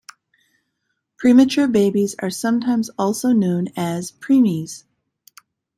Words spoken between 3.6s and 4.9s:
as preemies.